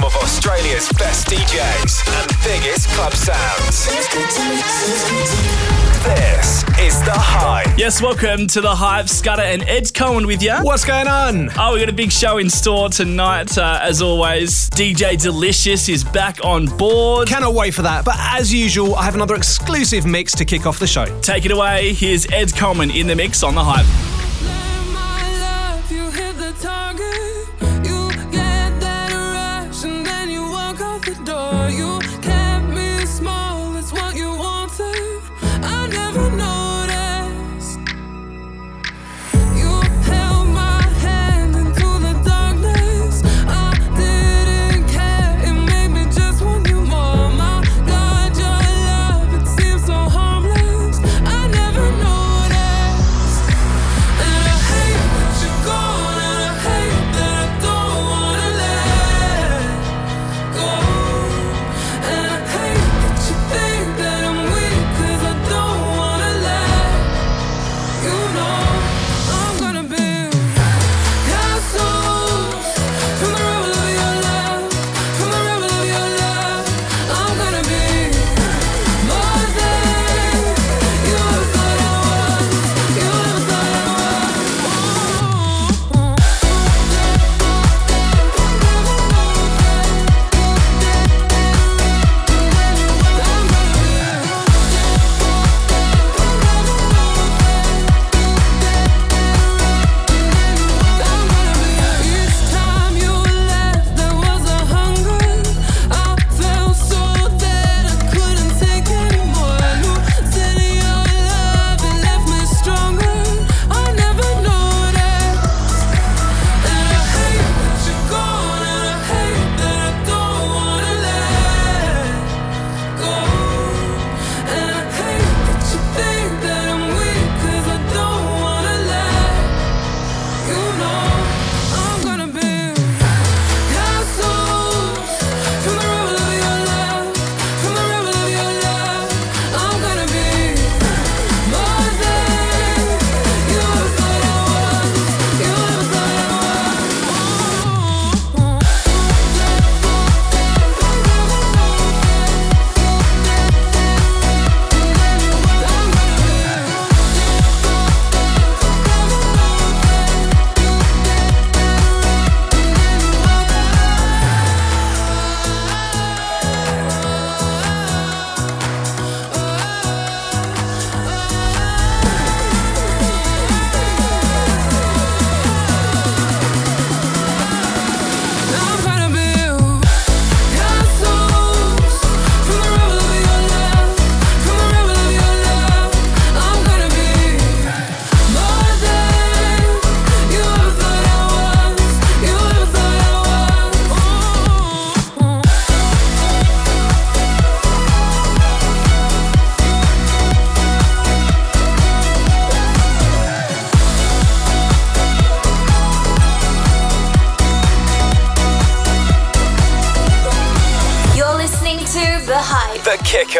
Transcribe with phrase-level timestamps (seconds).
[0.00, 3.86] Home of Australia's best DJs and biggest club sounds.
[6.04, 7.78] This is The Hype.
[7.78, 9.10] Yes, welcome to the Hype.
[9.10, 10.54] Scudder and Ed Cohen with you.
[10.62, 11.50] What's going on?
[11.58, 13.58] Oh, we got a big show in store tonight.
[13.58, 17.28] Uh, as always, DJ Delicious is back on board.
[17.28, 18.06] Cannot wait for that.
[18.06, 21.04] But as usual, I have another exclusive mix to kick off the show.
[21.20, 21.92] Take it away.
[21.92, 24.09] Here's Ed Coleman in the mix on the Hype.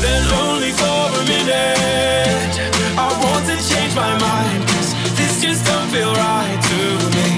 [0.00, 2.54] Then only for a minute.
[2.96, 4.62] I want to change my mind
[5.18, 6.80] this just don't feel right to
[7.16, 7.28] me.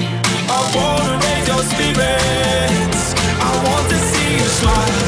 [0.47, 3.03] I wanna raise your spirits.
[3.49, 5.01] I want to see you smile.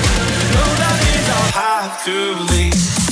[0.82, 2.18] That means I'll have to
[2.54, 3.03] leave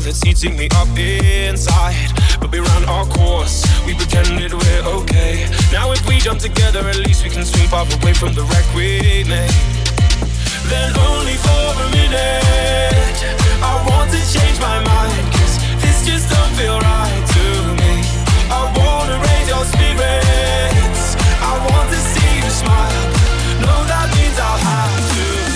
[0.00, 2.12] drama that's eating me up inside.
[2.40, 5.48] But we ran our course, we pretended we're okay.
[5.72, 8.66] Now, if we jump together, at least we can swing far away from the wreck
[8.74, 9.50] we made.
[10.68, 13.18] Then, only for a minute,
[13.62, 15.26] I want to change my mind.
[15.32, 17.44] Cause this just don't feel right to
[17.80, 17.94] me.
[18.50, 23.06] I wanna raise your spirits, I want to see you smile.
[23.64, 25.49] Know that means I'll have to.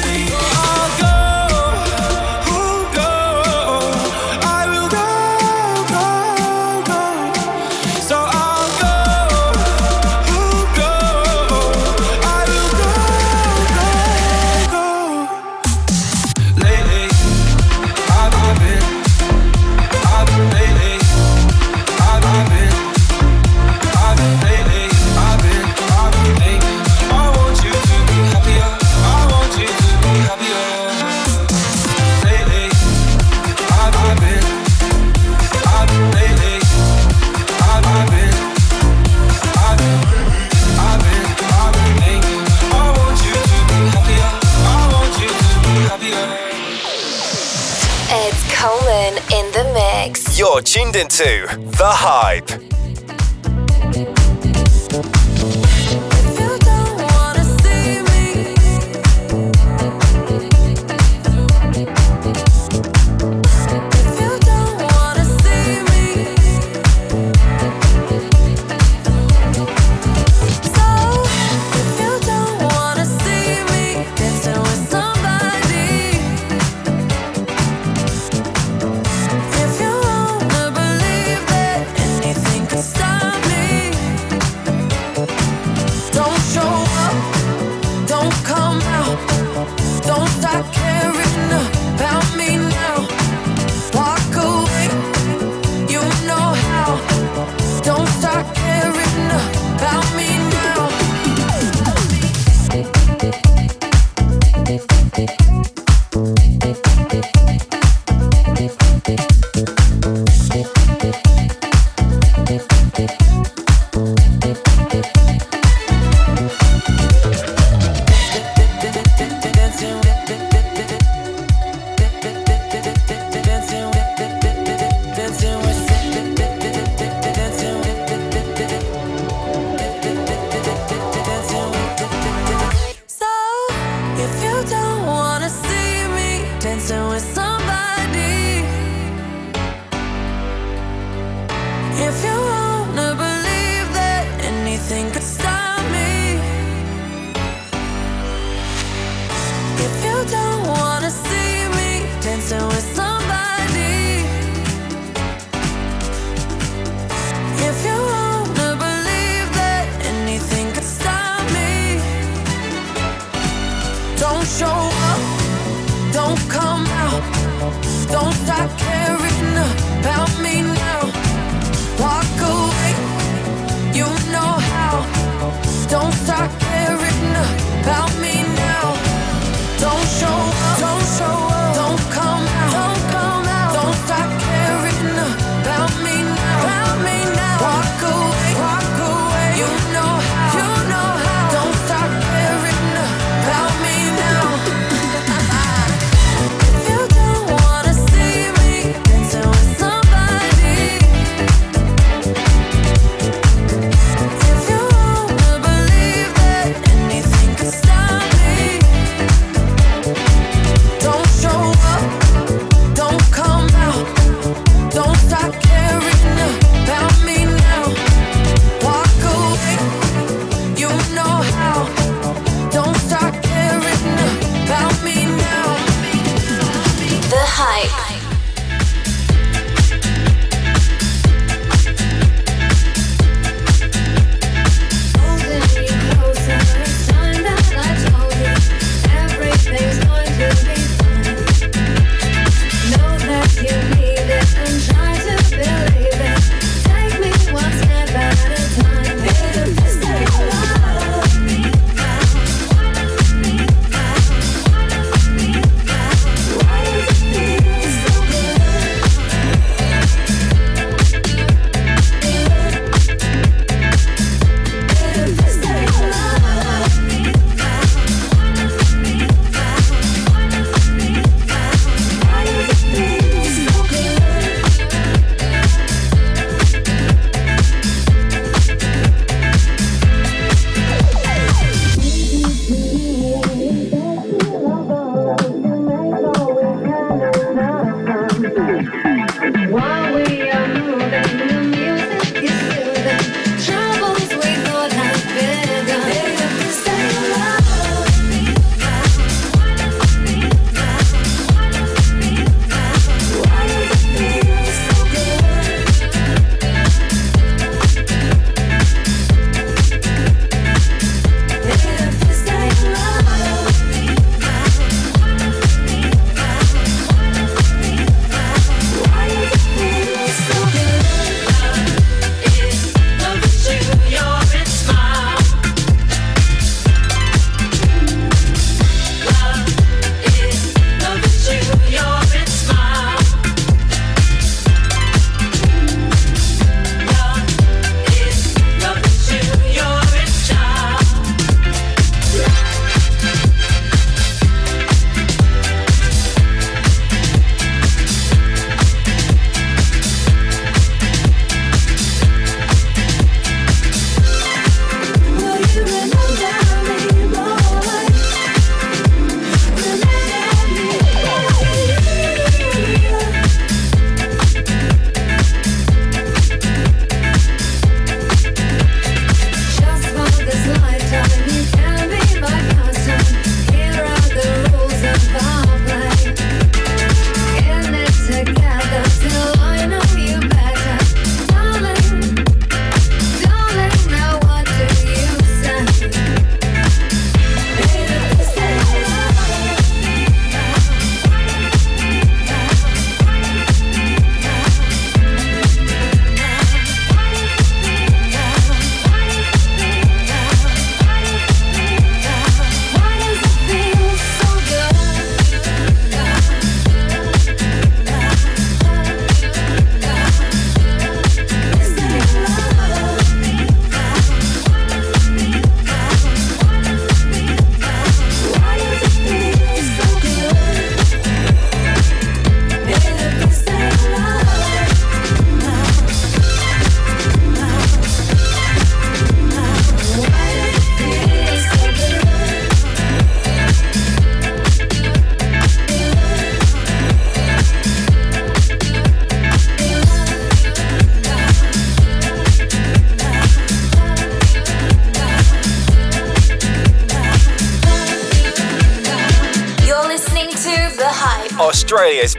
[50.74, 51.46] tuned into
[51.78, 52.63] The Hype.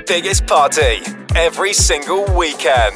[0.07, 1.01] Biggest party
[1.35, 2.94] every single weekend.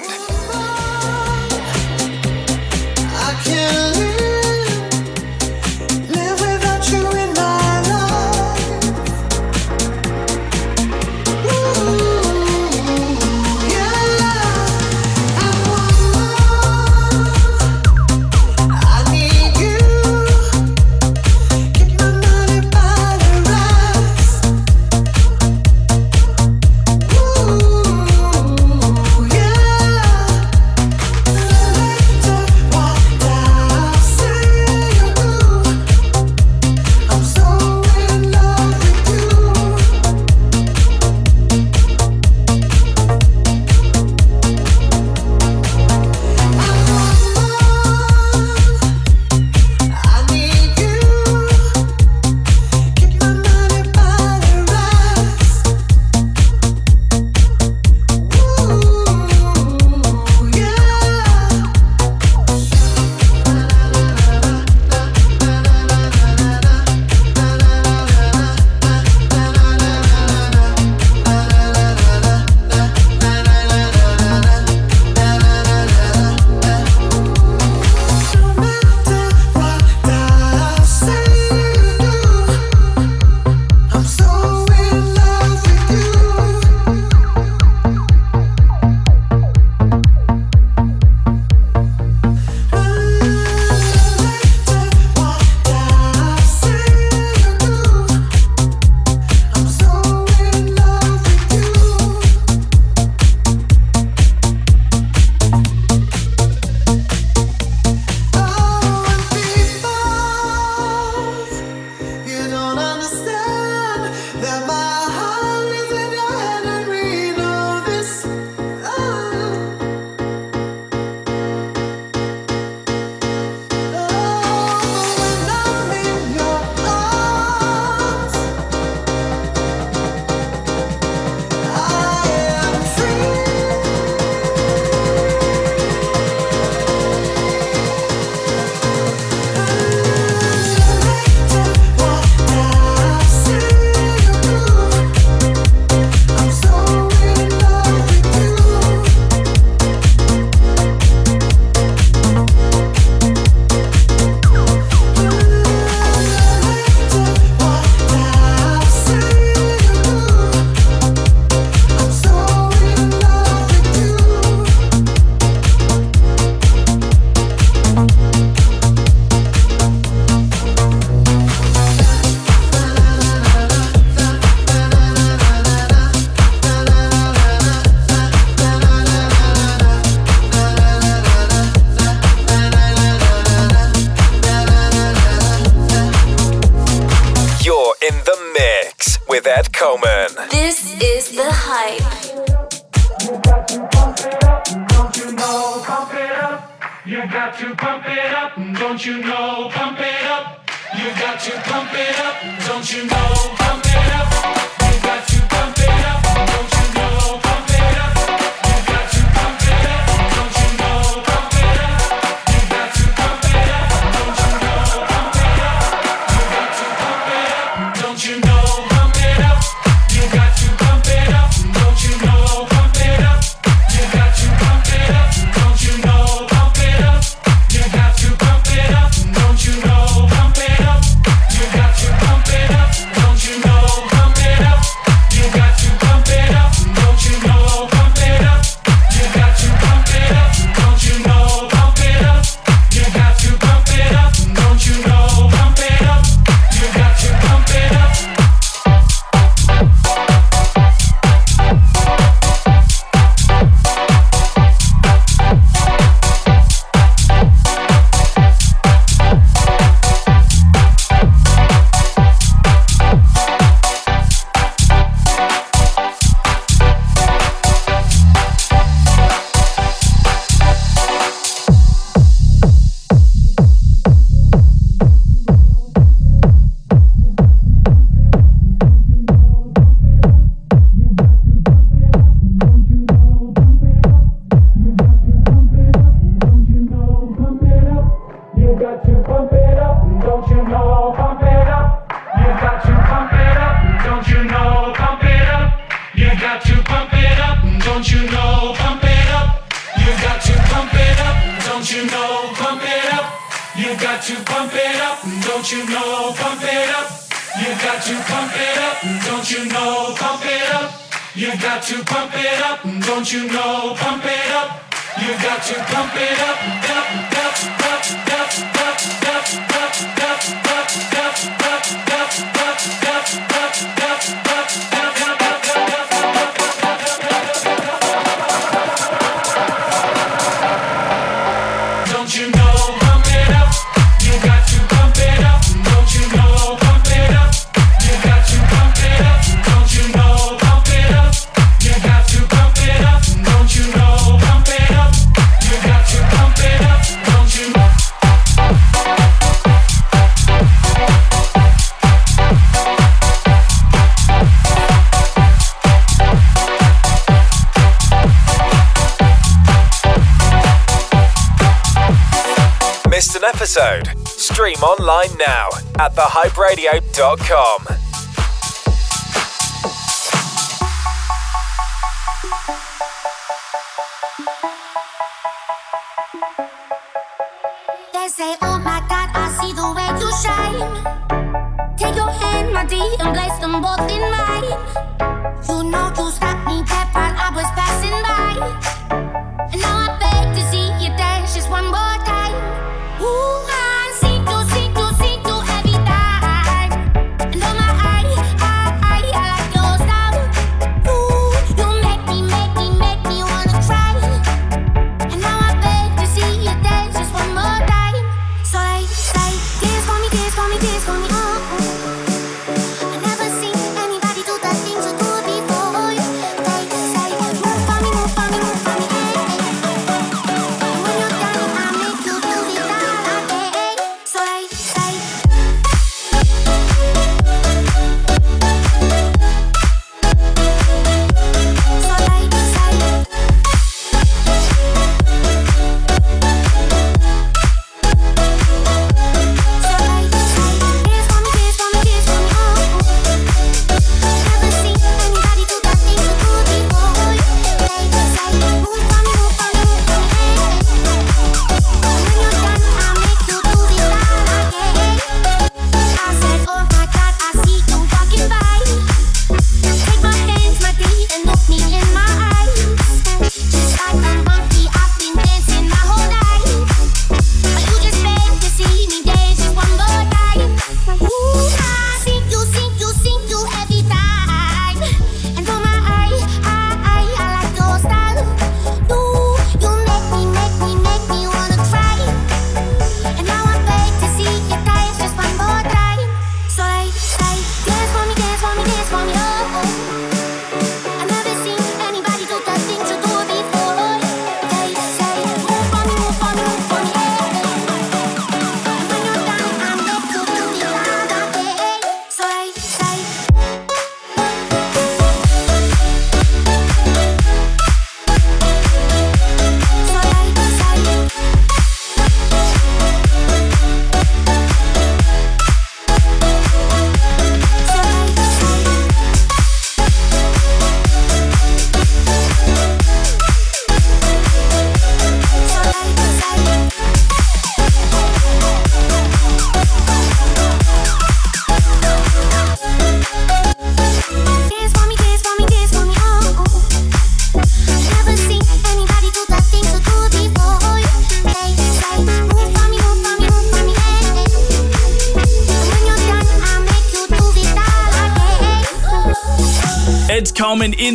[364.84, 367.99] online now at thehyperadio.com.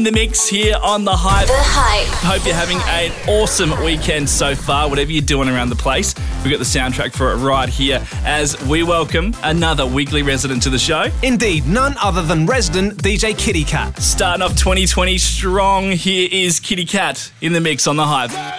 [0.04, 1.46] the mix here on The Hype.
[1.46, 2.06] The Hype.
[2.24, 6.14] Hope you're having an awesome weekend so far, whatever you're doing around the place.
[6.42, 10.70] We've got the soundtrack for it right here as we welcome another weekly resident to
[10.70, 11.06] the show.
[11.22, 13.98] Indeed, none other than resident DJ Kitty Cat.
[14.00, 18.53] Starting off 2020 strong, here is Kitty Cat in the mix on The Hype.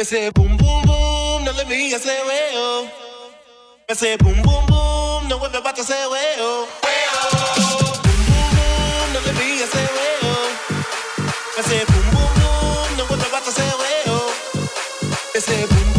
[0.00, 2.90] Ese boom boom boom, no le mía ese huevo.
[3.86, 6.66] Ese boom boom boom, no vuelve a ese huevo.
[6.82, 7.24] Huevo.
[8.02, 10.32] Boom boom boom, no le mía ese huevo.
[11.58, 14.32] Ese boom boom boom, no vuelve a ese huevo.
[15.34, 15.89] Ese boom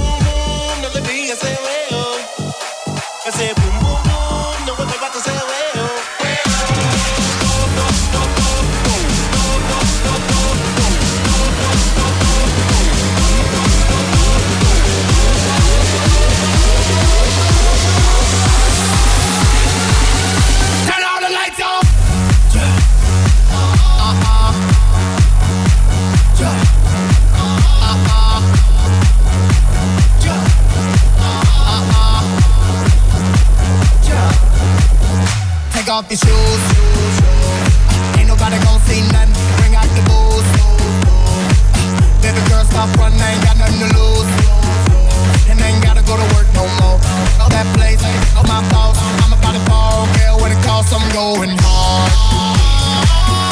[35.91, 36.63] off your shoes.
[38.15, 39.27] Ain't nobody gon' see none.
[39.59, 40.47] Bring out the booze.
[42.23, 43.19] Baby girl, stop running.
[43.19, 44.29] Ain't got nothing to lose.
[45.51, 46.97] And ain't gotta go to work no more.
[47.43, 47.99] All that place,
[48.37, 48.99] all my thoughts.
[49.19, 50.07] I'm about to fall.
[50.15, 53.50] Girl, when it costs, I'm going hard.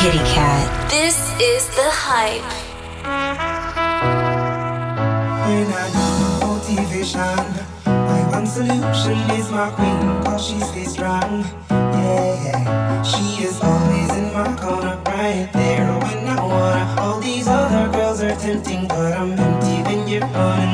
[0.00, 0.64] kitty cat.
[0.88, 2.40] This is the hype.
[5.44, 7.44] When I need motivation,
[7.84, 11.44] my one solution is my queen, cause she stays strong.
[11.68, 16.96] Yeah, she is always in my corner, right there when I wanna.
[17.02, 20.69] All these other girls are tempting, but I'm empty when you're on.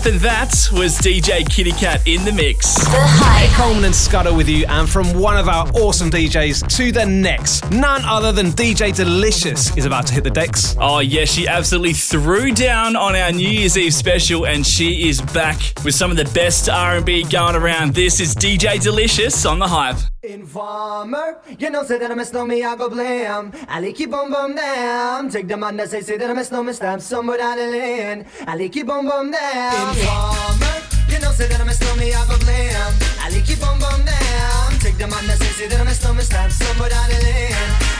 [0.00, 2.76] Is and that was DJ Kitty Cat in the mix.
[2.86, 7.04] Hey, Coleman and Scudder with you, and from one of our awesome DJs to the
[7.04, 7.70] next.
[7.70, 10.76] None other than DJ Delicious is about to hit the decks.
[10.78, 15.20] Oh yeah, she absolutely threw down on our New Year's Eve special, and she is
[15.20, 17.94] back with some of the best R&B going around.
[17.94, 20.09] This is DJ Delicious on the hype.
[20.30, 23.52] Informer, you know, say that I miss know me, I go blame.
[23.68, 25.28] I like bum bum damn.
[25.28, 27.66] Take the man that say, say that I miss know me, stamp somewhere down the
[27.66, 28.24] lane.
[28.46, 29.88] I like bum bum damn.
[29.88, 30.76] Informer,
[31.08, 32.94] you know, say that I miss know me, I go blame.
[33.18, 34.78] I like bum bum damn.
[34.78, 37.18] Take the man that say, say that I miss know me, stamp somewhere down the
[37.24, 37.99] lane.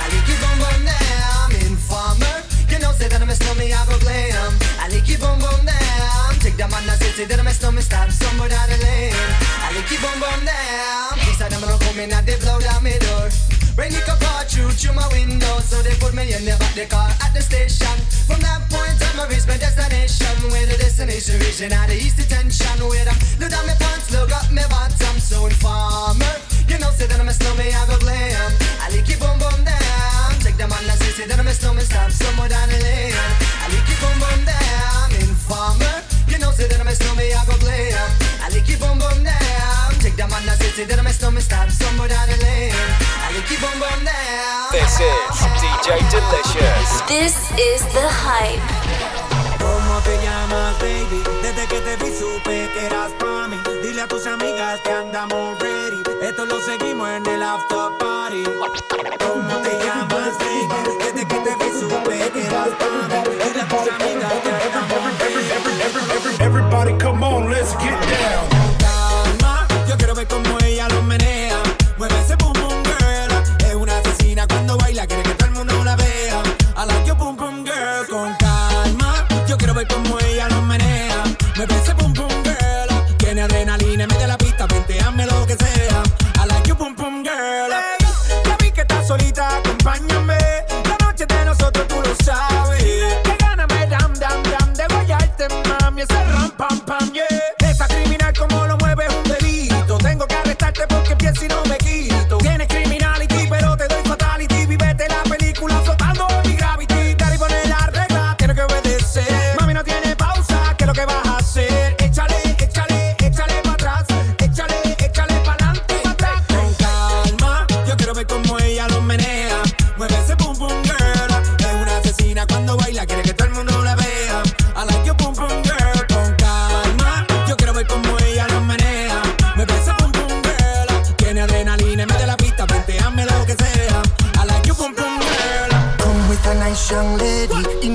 [3.01, 4.53] Say that I miss know me, I go blame.
[4.77, 6.37] I like keep bum bum damn.
[6.37, 8.77] Take the man that say, say that I miss know me, stamp somewhere down the
[8.85, 9.17] lane.
[9.65, 11.17] I like bum bum damn.
[11.25, 13.33] These are them don't come in and they blow down my door.
[13.81, 16.77] Rain it come pour through through my window, so they put me in the back
[16.77, 17.97] the car at the station.
[18.29, 20.37] From that point on, I reach my destination.
[20.53, 22.85] Where the destination region at the east detention.
[22.85, 25.17] Where I look down my pants, look up my bottom.
[25.17, 26.37] So informer,
[26.69, 28.53] you know, say that I'm a snowman, I go blame.
[28.85, 30.00] I like it boom boom down.
[30.61, 33.17] Take the man that say, say that I'm a snowman, stop somewhere down the lane.
[33.17, 35.09] I like it boom boom down.
[35.17, 37.97] Informer, you know, say that I'm a snowman, I go blame.
[38.45, 39.89] I like it boom boom down.
[40.05, 42.77] Take the man that say, say that I'm a snowman, stop somewhere down the lane.
[42.77, 44.69] I like it boom boom down.
[44.69, 45.33] This is
[45.65, 47.09] DJ Delicious.
[47.09, 49.30] This is the hype.
[49.61, 51.23] ¿Cómo te llamas, baby?
[51.43, 53.57] Desde que te vi supe que eras pa' mí.
[53.83, 56.03] Dile a tus amigas que andamos ready.
[56.23, 58.45] Esto lo seguimos en el after party.
[59.27, 60.97] ¿Cómo te llamas, baby?
[60.99, 63.21] Desde que te vi supe que eras pa' mí.
[63.45, 66.41] Dile a tus amigas que andamos ready.
[66.41, 68.10] Everybody come on, let's get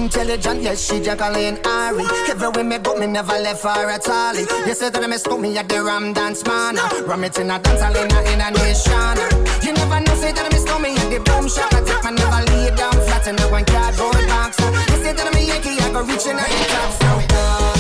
[0.06, 2.06] intelligent, yes, she Jacqueline Ari.
[2.30, 4.36] Everywhere me go, me never left her at all.
[4.36, 6.76] You said that me stole me at the Ram Dance Man.
[7.08, 9.18] Ram it in a dance hall in a, a nation.
[9.66, 11.74] You never know, say that me stole me at the boom shop.
[11.74, 14.60] I take my never lay down flat in a one cardboard box.
[14.60, 16.92] You said that me Yankee, I go reaching out the top.
[17.02, 17.75] So,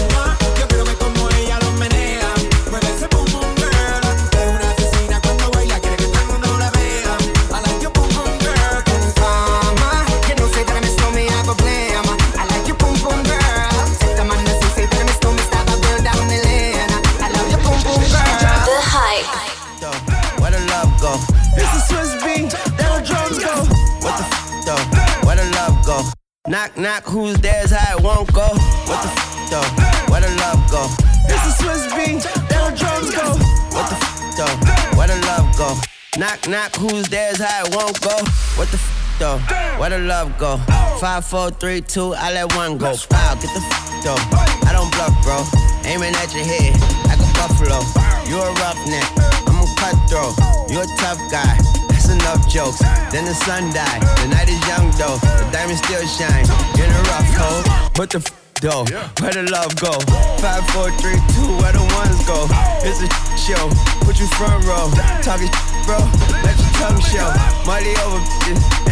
[26.55, 28.47] Knock knock, who's there's how it won't go.
[28.87, 29.69] What the f though?
[30.07, 30.87] Where the love go?
[31.27, 33.27] It's the Swiss beat, there the drums go.
[33.75, 34.07] What the f
[34.39, 34.95] though?
[34.95, 35.75] Where the love go?
[36.17, 38.15] Knock knock, who's there's how it won't go.
[38.55, 39.37] What the f though?
[39.81, 40.55] Where the love go?
[41.01, 42.95] Five, four, three, two, I let one go.
[43.11, 44.15] Wow, get the f though.
[44.63, 45.43] I don't bluff, bro.
[45.83, 46.71] Aiming at your head
[47.11, 47.83] like a buffalo.
[48.31, 49.11] You a roughneck,
[49.43, 50.39] I'm a cutthroat.
[50.71, 51.84] You a tough guy.
[52.05, 52.77] That's enough jokes.
[53.09, 54.01] Then the sun died.
[54.21, 55.17] The night is young though.
[55.17, 56.45] The diamonds still shine.
[56.77, 57.63] In a rough hole.
[57.97, 58.29] What the f
[58.61, 58.85] though?
[59.25, 59.89] Where the love go?
[60.37, 61.49] Five, four, three, two.
[61.57, 62.45] Where the ones go?
[62.85, 63.09] It's a
[63.41, 63.65] show.
[64.05, 64.85] Put you front row.
[65.25, 65.49] Talking
[65.89, 65.97] bro.
[66.45, 67.25] Let your tongue show.
[67.65, 68.21] Money over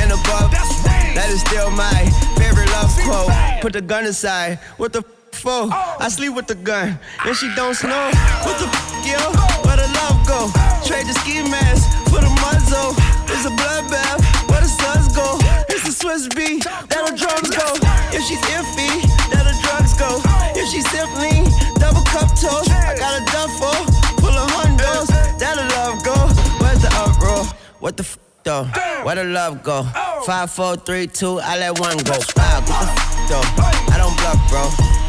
[0.02, 0.50] and above.
[1.14, 2.10] That is still my
[2.42, 3.30] favorite love quote.
[3.62, 4.58] Put the gun aside.
[4.78, 5.70] What the f- for?
[5.70, 8.10] I sleep with the gun, and she don't snow.
[8.42, 9.22] What the f- yo?
[9.70, 10.50] Where the love go?
[10.82, 12.94] Trade the ski mask for the muzzle.
[13.34, 14.22] It's a bloodbath.
[14.50, 15.38] Where the suns go?
[15.70, 16.64] It's the Swiss beat.
[16.64, 17.68] That the drums go.
[18.14, 19.02] If she's iffy,
[19.34, 20.22] that the drugs go.
[20.56, 21.44] If she's simply
[21.82, 23.74] double cup toast, I got a duffel
[24.22, 25.10] full of hundos.
[25.40, 26.16] That the love go.
[26.62, 27.44] Where's the uproar?
[27.80, 28.66] What the f- though?
[29.04, 29.84] Where the love go?
[30.26, 32.14] Five, four, three, two, I let one go.
[32.38, 33.46] Wow, get the f- though.
[33.92, 34.64] I don't bluff, bro.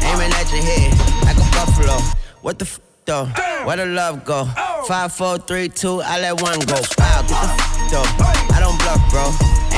[0.09, 0.91] Aiming at your head
[1.25, 1.97] like a buffalo.
[2.41, 3.25] What the f- though?
[3.65, 4.45] Where the love go?
[4.87, 6.75] Five, four, three, two, I let one go.
[6.97, 8.53] Wow, get the f- though.
[8.53, 9.25] I don't bluff, bro.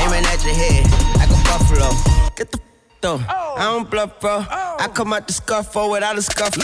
[0.02, 0.84] Aiming at your head
[1.16, 1.88] like a buffalo.
[2.36, 2.64] Get the f-
[3.00, 3.20] though.
[3.28, 4.44] I don't bluff, bro.
[4.78, 6.62] I come out the scuffle oh, without a scuffle.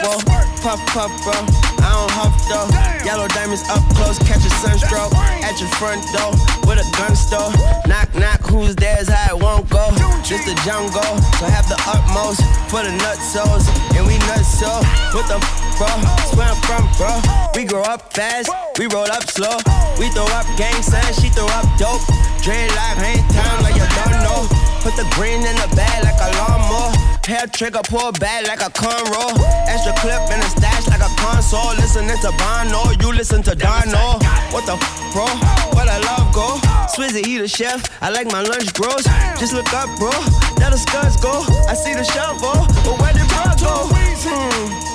[0.62, 1.34] Puff, puff, bro.
[1.82, 2.68] I don't huff, though.
[3.04, 5.12] Yellow diamonds up close, catch a sunstroke.
[5.42, 6.30] At your front door
[6.68, 7.50] with a gun store.
[7.90, 9.90] Knock, knock, who's there's how it won't go.
[10.22, 11.02] Just the jungle,
[11.40, 12.40] so have the utmost
[12.70, 13.66] for the nutsos.
[13.96, 14.70] And we nuts so.
[15.12, 15.40] What the
[15.78, 15.90] bro?
[16.34, 17.12] Where I'm from, bro.
[17.54, 19.56] We grow up fast, we roll up slow.
[19.98, 22.02] We throw up gang signs, she throw up dope.
[22.42, 24.46] Dreadlock, ain't time like you don't know.
[24.82, 26.92] Put the green in the bag like a lawnmower.
[27.24, 29.32] Hair trigger, pull back like a cornrow.
[29.66, 31.72] Extra clip in the stash like a console.
[31.76, 34.20] Listening to Bono, you listen to Dono.
[34.52, 35.24] What the f, bro?
[35.72, 36.60] Where the love go?
[36.92, 37.80] Swizzy, he the chef.
[38.02, 39.04] I like my lunch gross.
[39.40, 40.12] Just look up, bro.
[40.60, 41.32] There the scuds go.
[41.66, 42.52] I see the shovel,
[42.84, 43.88] but where did bro go?
[43.88, 44.93] Hmm.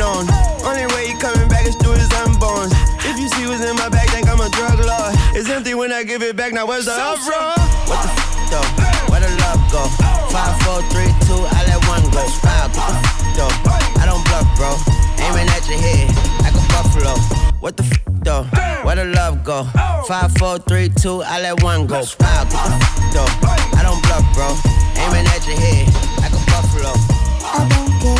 [0.00, 0.24] To unknown.
[0.64, 2.72] Only way he coming back is through his unborns.
[3.04, 5.12] If you see what's in my bag, think I'm a drug lord.
[5.36, 6.52] It's empty when I give it back.
[6.52, 7.52] Now where's the uproar?
[7.84, 9.12] What the f though?
[9.12, 9.84] Where the love go?
[10.32, 12.24] Five, four, three, two, I let one go.
[12.40, 14.00] Wow, get the f though.
[14.00, 14.72] I don't bluff, bro.
[15.20, 16.08] Aiming at your head
[16.48, 17.14] like a buffalo.
[17.60, 18.44] What the f though?
[18.84, 19.64] Where the love go?
[20.08, 22.00] Five, four, three, two, I let one go.
[22.20, 23.28] Wow, get the f though.
[23.76, 24.48] I don't bluff, bro.
[24.96, 25.92] Aiming at your head
[26.24, 26.92] like a buffalo.
[27.44, 28.19] I don't care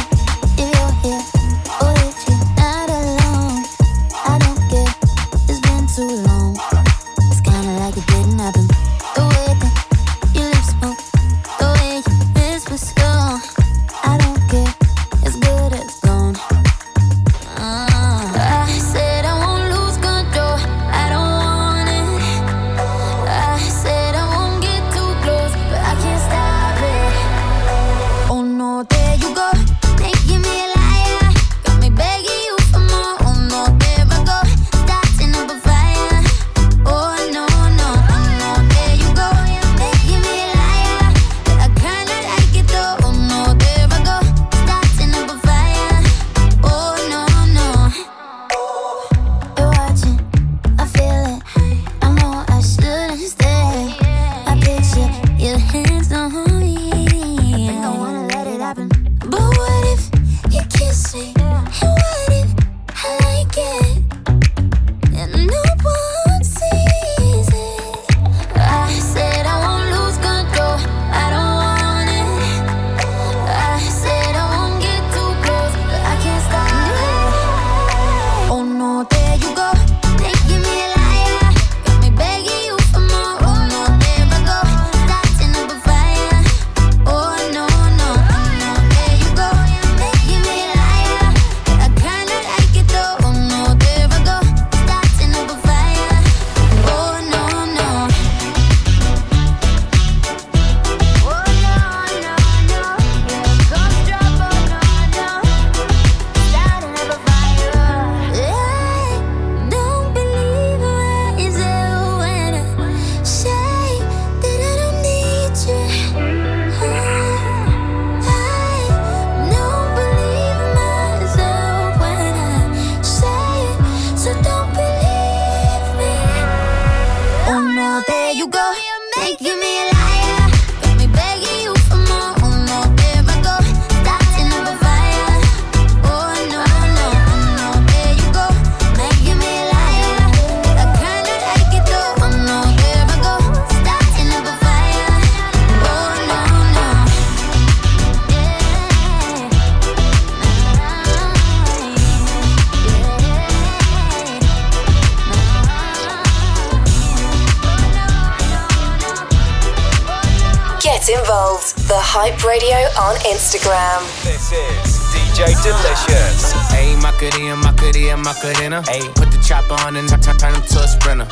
[168.88, 171.26] Ayy, put the chopper on and turn, turn him to a sprinter.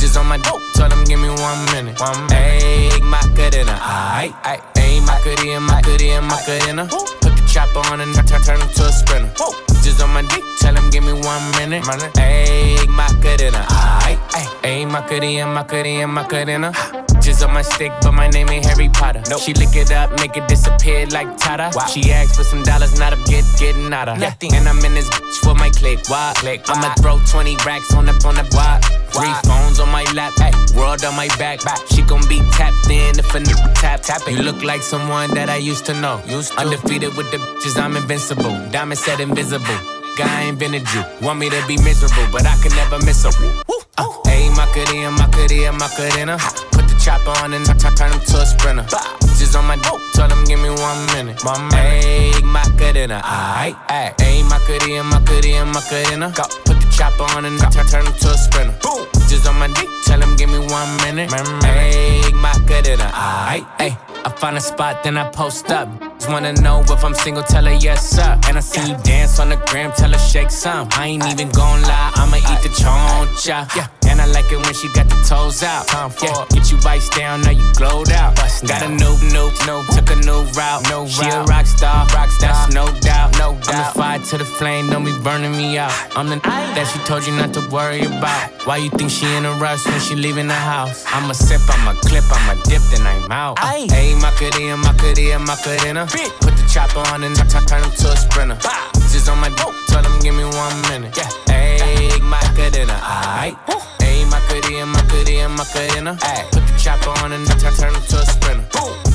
[0.00, 2.00] Just on my dope, tell him give me one minute.
[2.00, 2.28] One.
[2.28, 4.62] Ayy, Macarena, aight, aight.
[4.74, 6.86] Ayy, Macarena, Macarena, Macarena.
[7.20, 9.32] Put the chopper on and turn, turn him to a sprinter.
[9.82, 11.84] Just on my dick, tell him give me one minute.
[11.84, 13.64] Ayy, Macarena,
[14.04, 14.50] aight, aight.
[14.62, 16.72] Ayy, Macarena, Macarena, Macarena.
[17.20, 19.22] Just on my stick, but my name ain't Harry Potter.
[19.38, 20.48] She lick it up, make it
[21.10, 21.70] disappear like Tata.
[21.88, 24.20] She asked for some dollars, not a get getting out of.
[24.20, 26.08] And I'm in this bitch for my click.
[26.08, 26.32] Why?
[26.36, 28.80] click I'ma throw 20 racks on up on the why?
[29.10, 31.64] Three phones on my lap, ay, world on my back.
[31.64, 31.78] back.
[31.88, 34.32] She gon' be tapped in if a nigga tap tap it.
[34.32, 36.22] You look like someone that I used to know.
[36.26, 36.60] Used to.
[36.60, 38.56] Undefeated with the bitches, I'm invincible.
[38.70, 39.78] Diamond said invisible.
[40.16, 41.02] Guy invented you.
[41.22, 43.30] Want me to be miserable, but I can never miss a.
[43.32, 43.84] Hey, her.
[43.98, 46.38] Uh, Ayy, Macarena, Macarena, Macarena.
[46.72, 49.29] Put the chopper on and turn, turn him to a sprinter.
[49.40, 51.42] Just on my dope, tell him give me one minute.
[51.46, 52.04] One minute.
[52.04, 54.14] Ayy, Macarena, aight, aight.
[54.18, 56.32] Ayy, Macarena, Macarena, Macarena.
[56.36, 56.42] Go.
[56.66, 58.76] Put the chopper on and turn, turn him to a sprinter.
[59.30, 61.30] Just on my dick, tell him give me one minute.
[61.30, 63.96] Ayy, Macarena, aight, ayy.
[64.26, 65.88] I find a spot, then I post up.
[66.18, 68.38] Just wanna know if I'm single, tell her yes, sir.
[68.46, 70.86] And I see you dance on the gram, tell her shake some.
[70.92, 73.74] I ain't even gon' lie, I'ma eat the choncha.
[73.74, 73.86] Yeah.
[74.20, 75.88] I like it when she got the toes out.
[75.88, 76.44] time Yeah.
[76.50, 78.36] Get you vice down, now you glowed out.
[78.36, 80.84] Got a new, new, new, took a new route.
[80.90, 83.32] No she a rock star, rock star, that's no doubt.
[83.38, 83.68] No doubt.
[83.68, 85.92] I'm the fire to the flame, don't be burning me out.
[86.16, 88.50] I'm the that she told you not to worry about.
[88.66, 91.04] Why you think she in a rush when she leaving the house?
[91.08, 93.56] I'm a sip, I'm a clip, I'm a dip, then I'm out.
[93.58, 96.06] Ayy, Macarena, Macarena, Macarena.
[96.40, 98.58] Put the chopper on and turn, turn him to a sprinter.
[99.10, 101.16] Just on my dope, tell him give me one minute.
[101.16, 101.24] Yeah.
[101.48, 103.00] Ayy, Macarena,
[104.20, 104.30] aight.
[104.64, 106.16] Ayy, Macarena, Macarena, Macarena.
[106.20, 108.66] Ayy, put the chopper on and turn, turn him to a sprinter.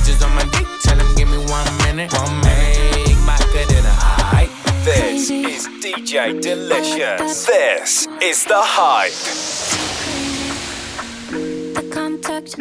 [0.06, 2.14] Just on my dick, tell him give me one minute.
[2.14, 2.78] One minute.
[2.95, 3.93] Ayy, Macarena,
[4.34, 4.49] aight.
[4.86, 7.45] This is DJ Delicious.
[7.45, 9.12] This is the hype.
[11.76, 12.58] the contact,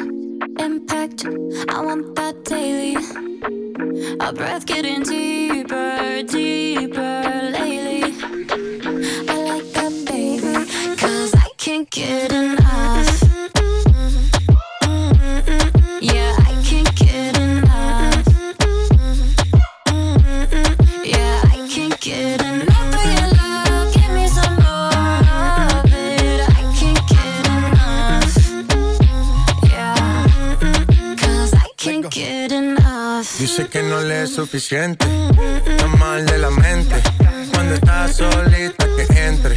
[0.58, 1.26] impact.
[1.68, 2.96] I want that daily.
[4.20, 8.14] Our breath getting deeper, deeper lately.
[9.28, 9.43] I
[11.74, 13.22] can't get enough.
[16.00, 18.26] Yeah, I can't get enough.
[21.04, 23.92] Yeah, I can't get enough of your love.
[23.92, 25.18] Give me some more
[25.74, 26.40] of it.
[26.48, 28.34] I can't get enough.
[29.68, 33.38] Yeah, cause I can't get enough.
[33.40, 35.06] Dice que no le es suficiente,
[35.66, 37.02] está mal de la mente.
[37.52, 39.56] Cuando está solita que entre,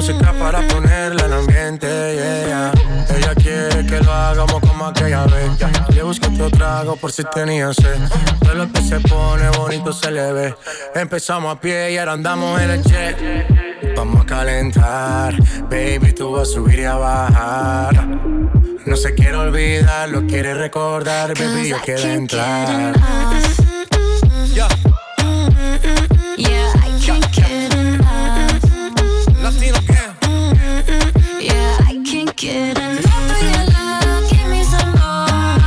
[0.00, 1.86] música para ponerla en ambiente.
[1.86, 3.16] yeah, yeah.
[3.16, 5.50] Ella quiere que lo hagamos como aquella vez.
[5.94, 7.98] Le busco otro trago por si tenía sed.
[8.40, 10.54] Todo lo que se pone bonito se le ve.
[10.94, 13.94] Empezamos a pie y ahora andamos en el jet.
[13.94, 15.36] Vamos a calentar,
[15.68, 18.06] baby, tú vas a subir y a bajar.
[18.86, 22.94] No se quiere olvidar, lo quiere recordar, baby, yo quiero entrar.
[26.38, 28.70] Yeah, I can't get enough.
[29.42, 29.79] Latino Yeah,
[32.40, 34.30] I get enough of your love.
[34.30, 35.60] Give me some more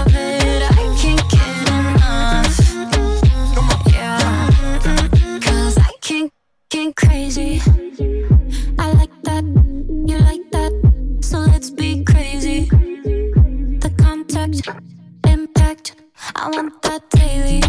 [0.00, 0.62] of it.
[0.68, 2.56] I can't get enough.
[3.92, 4.50] Yeah,
[5.40, 6.32] cause I can't
[6.68, 7.62] get crazy.
[8.76, 10.72] I like that, you like that,
[11.20, 12.64] so let's be crazy.
[12.64, 14.68] The contact,
[15.28, 15.94] impact,
[16.34, 17.62] I want that daily.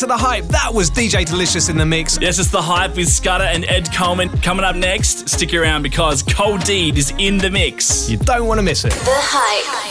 [0.00, 0.46] To The Hype.
[0.46, 2.18] That was DJ Delicious in the mix.
[2.22, 4.30] Yes, it's the hype with Scudder and Ed Coleman.
[4.40, 8.08] Coming up next, stick around because Coldeed is in the mix.
[8.08, 8.92] You don't want to miss it.
[8.92, 9.89] The Hype.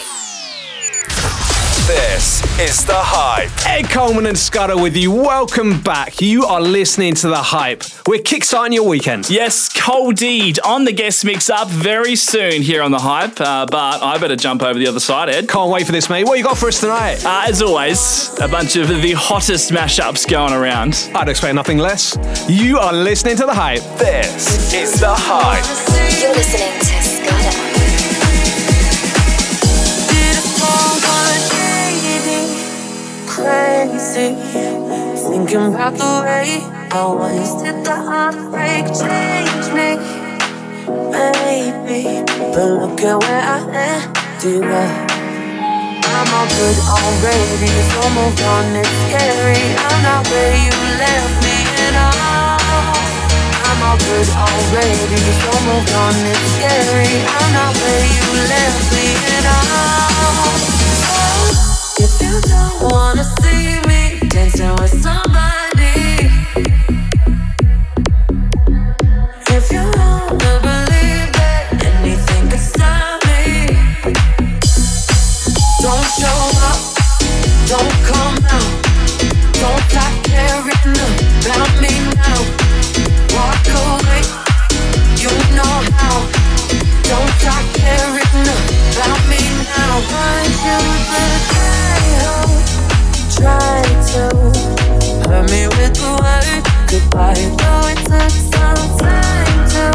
[1.89, 3.49] This is The Hype.
[3.67, 5.11] Ed Coleman and Scudder with you.
[5.11, 6.21] Welcome back.
[6.21, 7.81] You are listening to The Hype.
[8.05, 9.27] We're kickstarting your weekend.
[9.27, 13.41] Yes, Coldeed on the guest mix up very soon here on the hype.
[13.41, 15.49] Uh, but I better jump over the other side, Ed.
[15.49, 16.25] Can't wait for this, mate.
[16.25, 17.25] What you got for us tonight?
[17.25, 21.09] Uh, as always, a bunch of the hottest mashups going around.
[21.15, 22.15] I'd expect nothing less.
[22.47, 23.81] You are listening to The Hype.
[23.97, 25.65] This is The Hype.
[26.21, 26.98] You're listening to
[33.39, 34.35] crazy.
[35.15, 36.59] Thinking about the way
[36.91, 37.63] I was.
[37.63, 39.89] Did the heartbreak change me?
[41.13, 42.23] Maybe.
[42.53, 45.09] But look at where I ended up.
[46.09, 47.71] I'm all good already.
[47.91, 49.63] So moved on, it's scary.
[49.87, 52.99] I'm not where you left me at all.
[53.69, 55.21] I'm all good already.
[55.41, 57.13] So moved on, it's scary.
[57.23, 60.78] I'm not where you left me at all.
[62.01, 66.31] If you don't wanna see me dancing with somebody,
[69.49, 73.67] if you wanna believe that anything could stop me,
[75.83, 76.39] don't show
[76.71, 76.79] up,
[77.67, 78.71] don't come out,
[79.59, 80.95] don't stop caring
[81.43, 82.41] about me now.
[83.35, 84.23] Walk away,
[85.19, 86.17] you know how.
[87.11, 87.31] Don't
[87.73, 88.47] caring
[88.95, 89.41] about me
[89.75, 89.99] now.
[90.65, 91.58] You
[93.39, 94.27] to
[95.29, 97.39] hurt me with the word goodbye.
[97.55, 99.85] Though it took some time to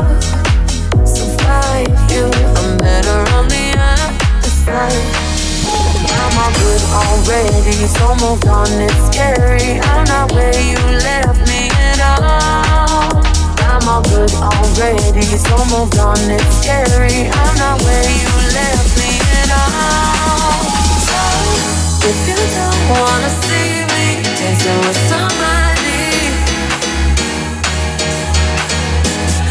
[1.06, 2.24] survive you,
[2.56, 3.64] I'm better on the.
[6.16, 8.68] I'm all good already, so moved on.
[8.80, 9.78] It's scary.
[9.80, 13.22] I'm not where you left me at all.
[13.60, 16.18] I'm all good already, so moved on.
[16.30, 17.28] It's scary.
[17.28, 19.03] I'm not where you left me
[22.06, 24.06] if you don't wanna see me
[24.38, 26.04] dancing with somebody,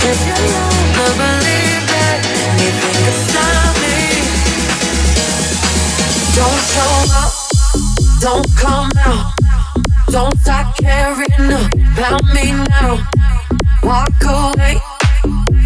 [0.09, 2.17] if you wanna believe that
[2.51, 3.97] anything could stop me,
[6.37, 7.31] don't show up,
[8.21, 9.33] don't come out,
[10.11, 10.33] don't
[10.83, 11.51] caring
[11.93, 13.07] about me now.
[13.81, 14.79] Walk away,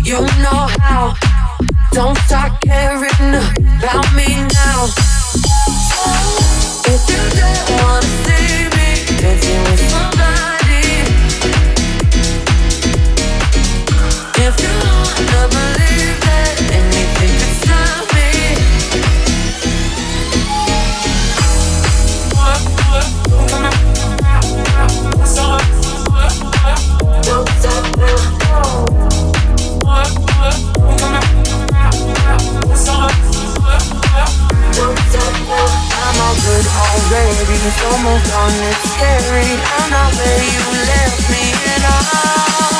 [0.04, 1.14] you know how.
[1.92, 3.36] Don't stop caring
[3.80, 4.88] about me now.
[6.90, 8.28] If you don't wanna see
[37.12, 37.56] already.
[37.72, 39.50] So moved on, it's scary.
[39.80, 41.44] I'm not where you left me
[41.74, 42.77] at all.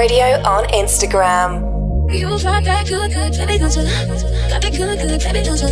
[0.00, 1.60] Radio on Instagram.
[2.08, 2.32] You
[2.64, 3.84] that good, good, baby, don't you?
[4.48, 5.68] Got that good, good, baby, don't you?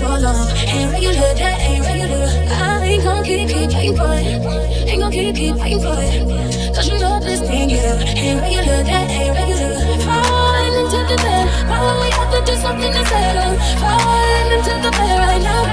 [0.00, 0.48] You long?
[0.56, 2.24] Ain't regular, that ain't regular.
[2.48, 4.88] I ain't gon' keep, keep waiting for it.
[4.88, 6.72] Ain't gon' keep, keep waiting for it.
[6.74, 7.68] Cause you know this thing.
[7.76, 9.84] Ain't regular, that ain't regular.
[10.08, 11.44] Falling into the bed.
[11.68, 13.52] We have to do something to settle?
[13.84, 15.64] Falling into the bed right now.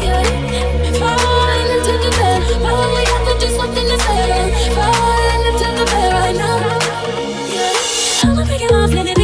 [0.00, 0.96] Yeah.
[0.96, 2.40] Falling into the bed.
[2.56, 4.48] We have to do something to settle?
[4.80, 5.11] Falling
[8.24, 9.21] I'm picking off, let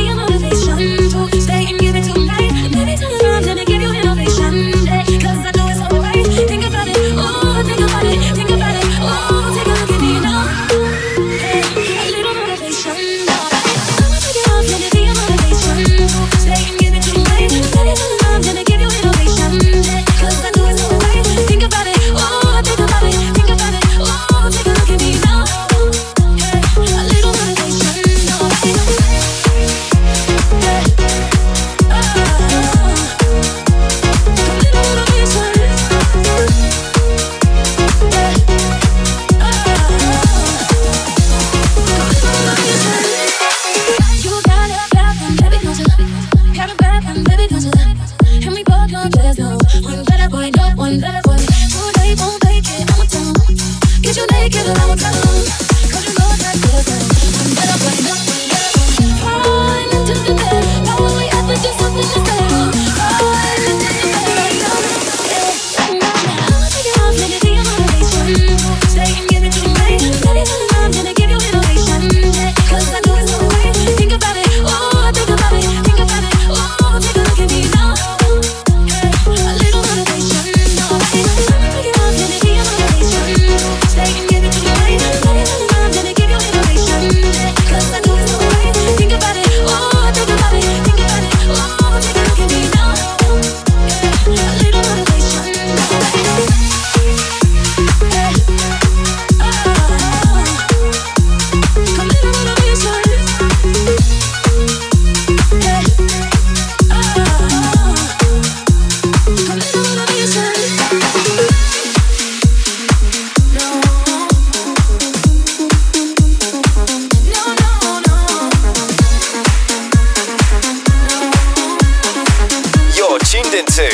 [123.43, 123.89] tuned into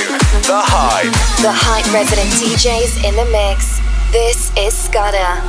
[0.47, 1.13] The Hype.
[1.43, 3.81] The hype resident DJs in the mix.
[4.11, 5.41] This is Scudder.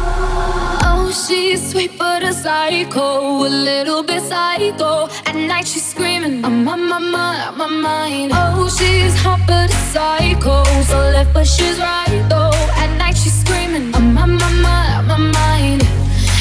[0.88, 5.08] Oh, she's sweet but a psycho, a little bit psycho.
[5.26, 8.32] At night she's screaming, I'm on my mind, on my mind.
[8.34, 12.52] Oh, she's hot but a psycho, so left but she's right though.
[12.76, 15.84] At night she's screaming, I'm on my mind, on my mind.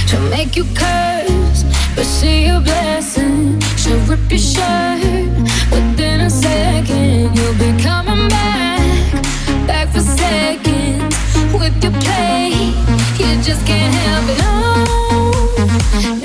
[0.09, 1.31] She'll make you curse,
[2.21, 3.61] she a blessing.
[3.77, 5.01] She'll rip your shirt
[5.73, 7.35] within a second.
[7.37, 9.12] You'll be coming back,
[9.67, 11.15] back for seconds
[11.53, 12.73] with your play.
[13.19, 14.39] You just can't help it.
[14.45, 14.55] No,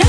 [0.02, 0.09] no,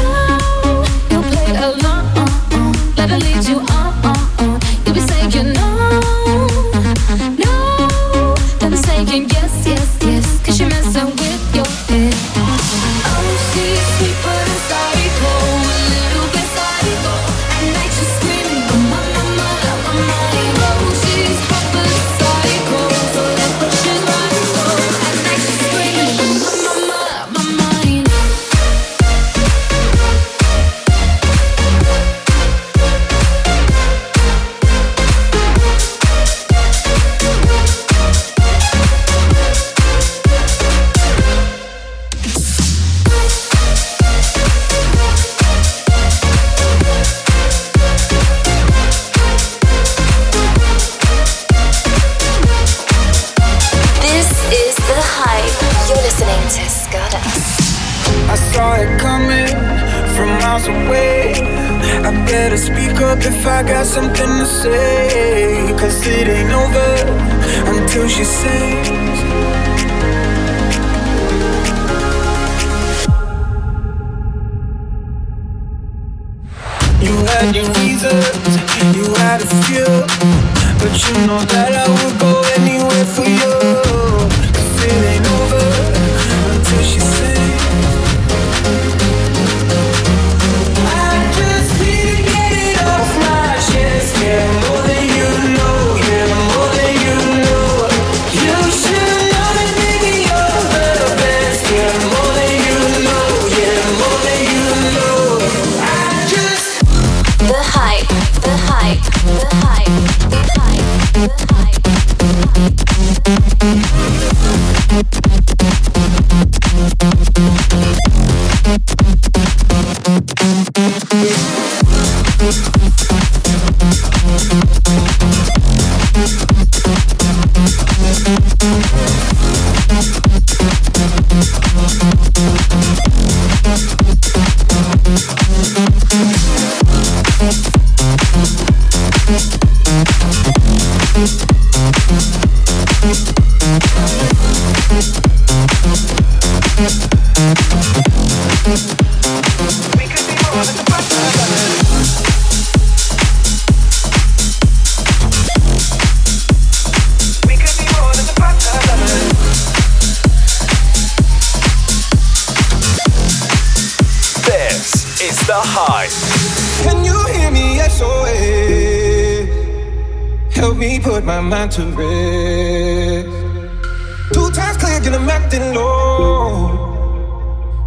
[175.40, 176.68] acting low.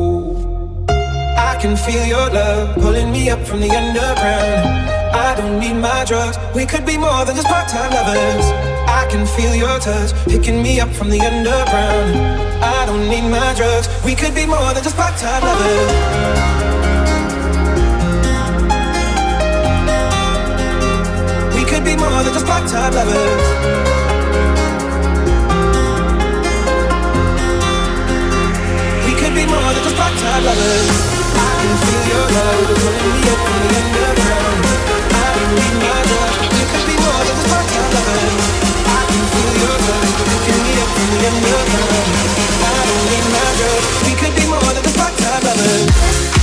[1.50, 4.88] I can feel your love pulling me up from the underground.
[5.26, 6.36] I don't need my drugs.
[6.54, 8.46] We could be more than just part-time lovers.
[9.00, 12.12] I can feel your touch picking me up from the underground.
[12.62, 13.88] I don't need my drugs.
[14.04, 15.92] We could be more than just part-time lovers.
[21.56, 23.97] We could be more than just part-time lovers.
[30.40, 30.88] Lovers.
[31.34, 34.60] I can feel your love pulling me up from the underground.
[35.10, 35.26] I
[35.82, 35.98] my
[36.70, 37.48] could be more than just
[37.94, 38.34] lovers.
[38.86, 40.10] I can feel your love
[40.62, 42.06] me up from the underground.
[42.62, 43.82] I don't need my.
[44.06, 46.37] We could be more than just part-time lovers.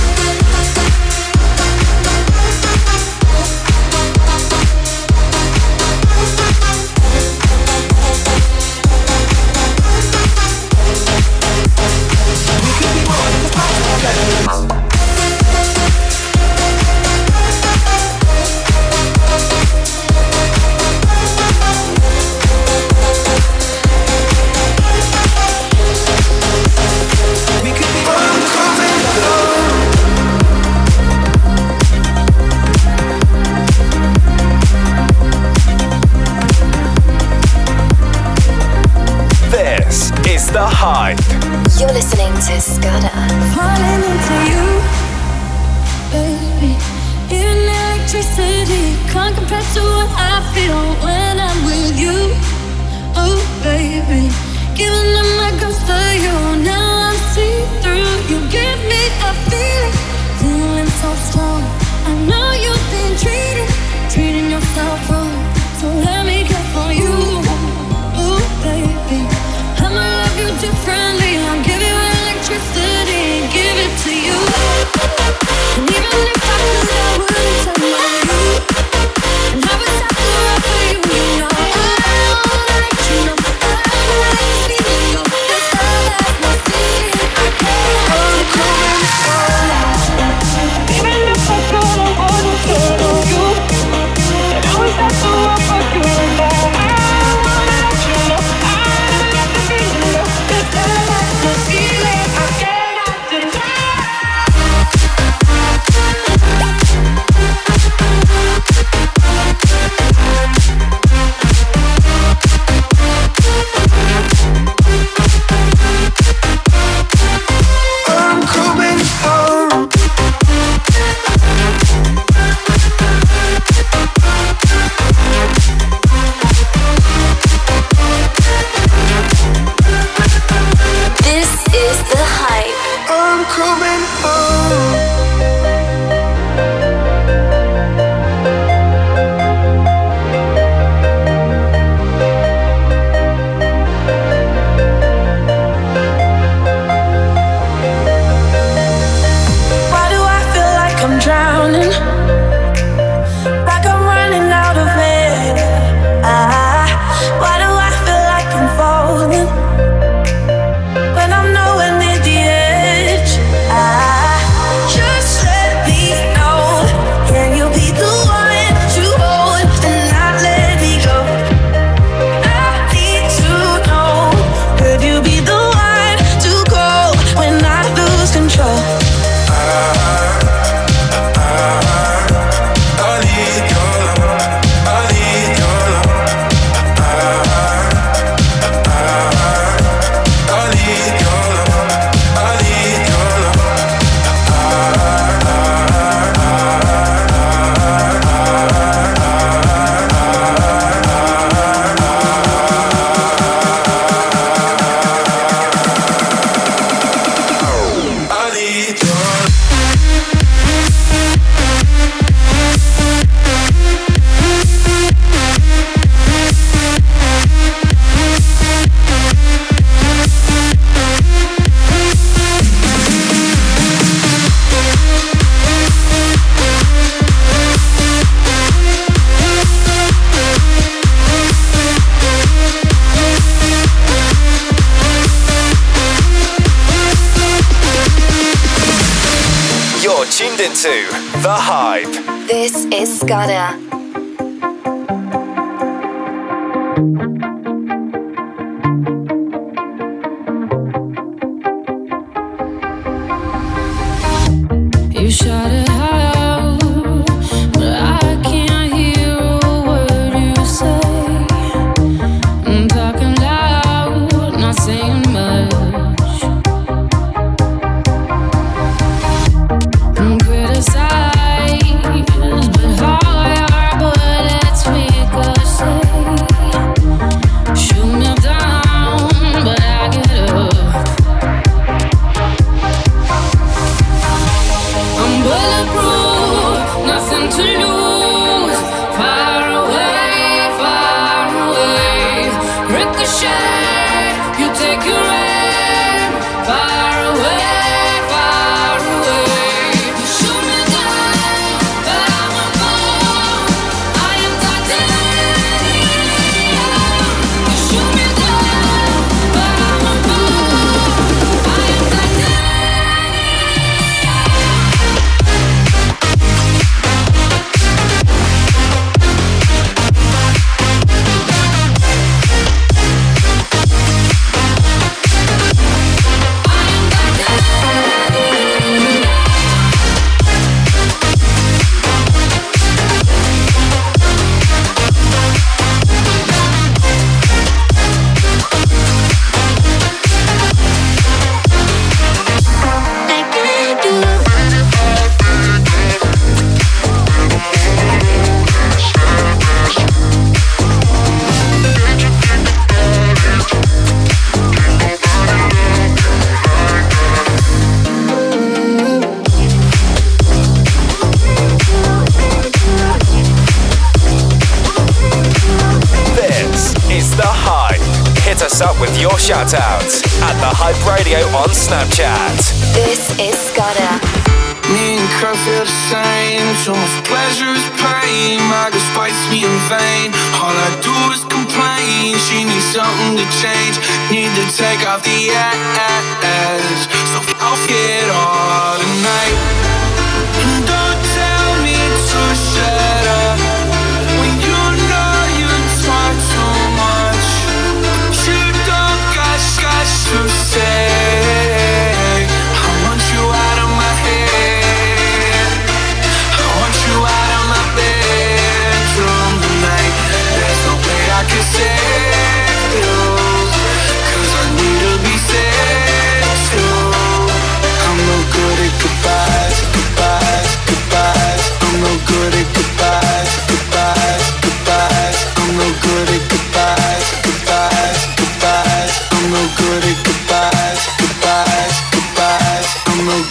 [375.36, 376.64] And feel the same.
[376.80, 378.56] So much pleasure is pain.
[378.72, 380.32] My girl spites me in vain.
[380.56, 382.36] All I do is complain.
[382.48, 384.00] She needs something to change.
[384.32, 387.00] Need to take off the ass.
[387.32, 389.85] So I'll get all tonight.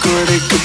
[0.06, 0.55] could it go?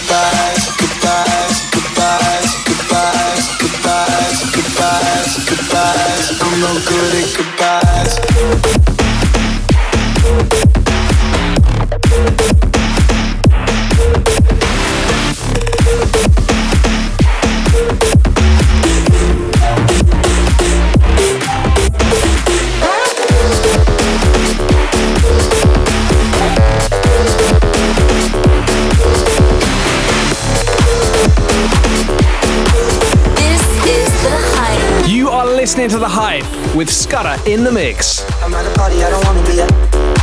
[36.82, 38.26] With Scudder in the mix.
[38.42, 39.70] I'm at a party I don't wanna be at,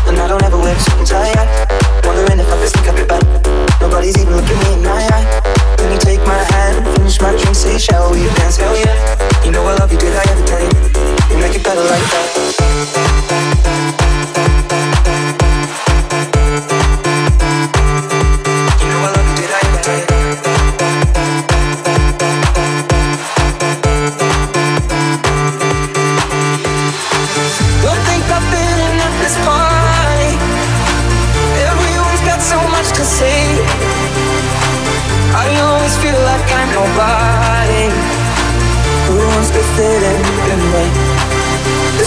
[0.08, 0.58] and I don't ever.
[0.58, 3.22] Wondering if I sneak up.
[3.80, 5.24] Nobody's even looking me in my eye.
[5.76, 8.56] Can you take my hand, finish my drink, say shall we dance?
[8.56, 9.44] Hell yeah.
[9.44, 10.72] You know I love you, did I ever tell you?
[11.30, 13.37] You make it better like that.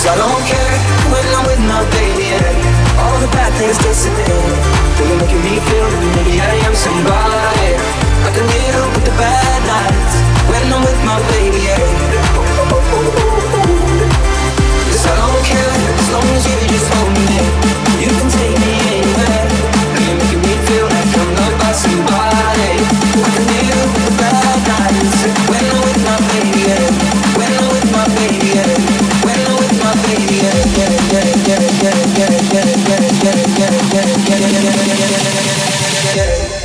[0.01, 0.77] Cause I don't care
[1.13, 2.33] when I'm with my baby.
[2.33, 2.97] yeah.
[3.05, 4.33] All the bad things disappear.
[4.97, 7.77] They're making me feel that maybe I am somebody.
[8.25, 10.15] I can deal with the bad nights
[10.49, 11.69] when I'm with my baby.
[11.69, 11.85] yeah.
[14.89, 17.37] Cause I don't care as long as you just hold me.
[18.01, 18.73] You can take me
[19.05, 19.45] anywhere.
[20.01, 22.73] You're making me feel like I'm loved by somebody.
[23.21, 23.90] I can deal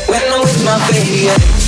[0.06, 1.65] When I'm with my baby.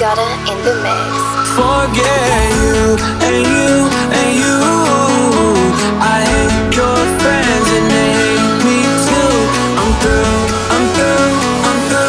[0.00, 1.12] Scudder in the mix.
[1.60, 3.68] Forget you and you
[4.16, 4.56] and you.
[6.00, 9.34] I hate your friends and they hate me too.
[9.76, 10.40] I'm through,
[10.72, 11.32] I'm through,
[11.68, 12.08] I'm through.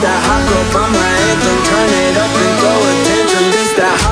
[0.00, 3.46] That hot girl from my anthem, turn it up and throw a tantrum.
[3.52, 4.07] This that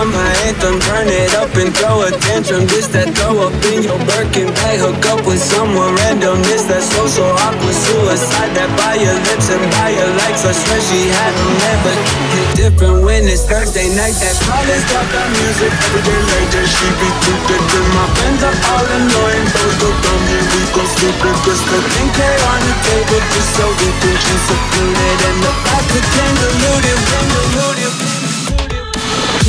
[0.00, 2.64] from my anthem, turn it up and throw a tantrum.
[2.72, 6.40] This that throw up in your Birkin bag, hook up with someone random.
[6.48, 10.48] This that social awkward suicide that buy your lips and buy your likes.
[10.48, 11.92] I swear she had them never
[12.32, 14.16] hit different when it's Thursday night.
[14.16, 16.64] That college got that music every later.
[16.64, 19.46] She be good and my friends are all annoying.
[19.52, 21.34] Those go dumb here, we go stupid.
[21.44, 25.16] Just the 10K on the table, just so we think she's secluded.
[25.28, 28.19] And the back of deluded, deluded.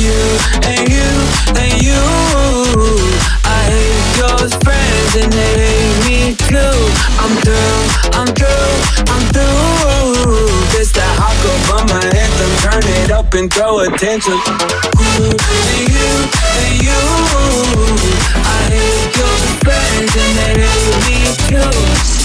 [0.02, 0.10] You
[0.66, 1.10] and you
[1.62, 2.02] and you.
[3.46, 6.74] I hate your friends and they hate me too.
[7.22, 7.78] I'm through,
[8.18, 8.74] I'm through,
[9.06, 10.50] I'm through.
[10.74, 14.34] This that hot girl from my anthem, turn it up and throw attention.
[14.98, 16.10] You and you
[16.58, 17.02] and you.
[18.42, 22.21] I hate your friends and they hate me too.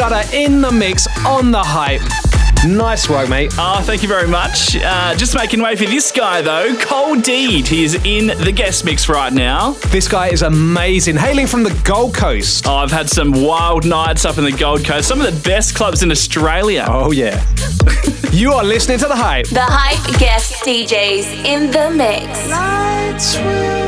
[0.00, 2.00] Scudder in the mix on the hype.
[2.66, 3.52] Nice work, mate.
[3.58, 4.74] Ah, oh, thank you very much.
[4.74, 7.66] Uh, just making way for this guy, though, Coldeed.
[7.66, 9.72] He is in the guest mix right now.
[9.88, 12.66] This guy is amazing, hailing from the Gold Coast.
[12.66, 15.74] Oh, I've had some wild nights up in the Gold Coast, some of the best
[15.74, 16.86] clubs in Australia.
[16.88, 17.44] Oh, yeah.
[18.32, 19.48] you are listening to The Hype.
[19.48, 23.79] The Hype guest DJs in the mix.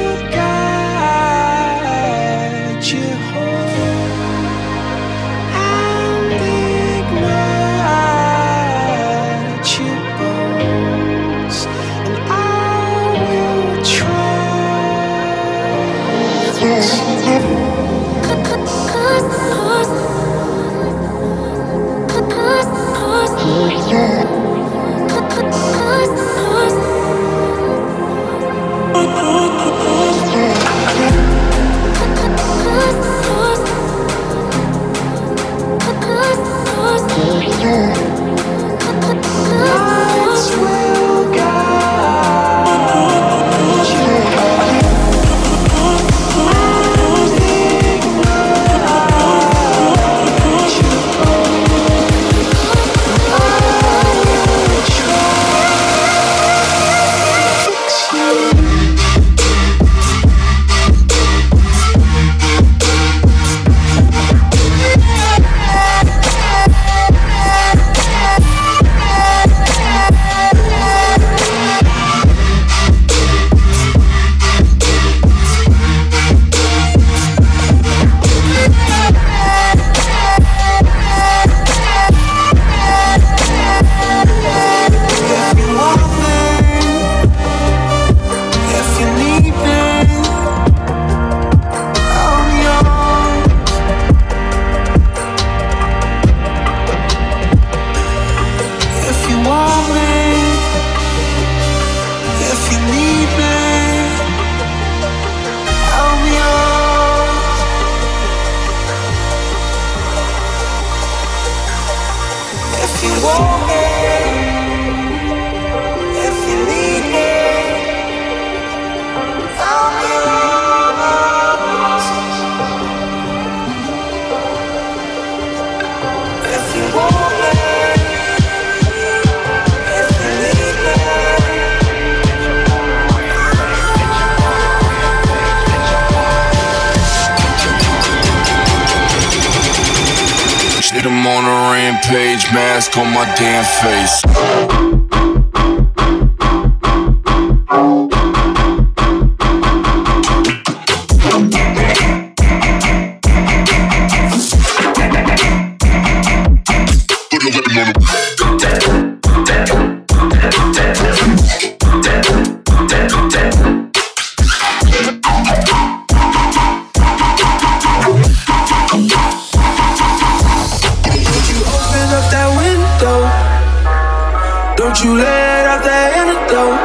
[175.04, 176.78] you let out the antidote.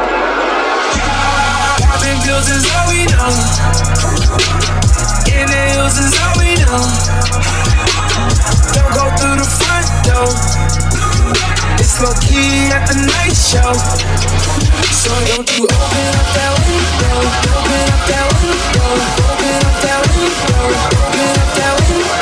[1.78, 3.30] Popping pills is all we know.
[5.30, 6.82] In the hills is all we know.
[8.74, 10.34] Don't go through the front door.
[11.78, 13.70] It's low key at the night show.
[14.90, 17.22] So don't you open up that window,
[17.54, 18.98] open up that window,
[19.30, 20.74] open up that window,
[21.06, 22.18] open up that window.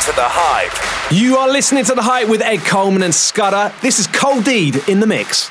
[0.00, 1.12] to The Hype.
[1.12, 3.72] You are listening to The Hype with Ed Coleman and Scudder.
[3.80, 5.50] This is Coldeed in the Mix.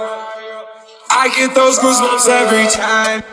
[1.53, 3.30] get those goosebumps every time.